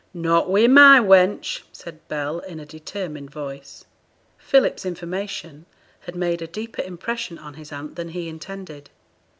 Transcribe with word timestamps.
'Not 0.15 0.49
wi' 0.49 0.65
my 0.65 0.99
wench,' 0.99 1.61
said 1.71 2.07
Bell, 2.07 2.39
in 2.39 2.59
a 2.59 2.65
determined 2.65 3.29
voice. 3.29 3.85
Philip's 4.39 4.83
information 4.83 5.67
had 6.09 6.15
made 6.15 6.41
a 6.41 6.47
deeper 6.47 6.81
impression 6.81 7.37
on 7.37 7.53
his 7.53 7.71
aunt 7.71 7.95
than 7.97 8.09
he 8.09 8.27
intended. 8.27 8.89